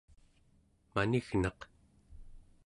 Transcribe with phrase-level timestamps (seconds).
[0.93, 1.59] manignaq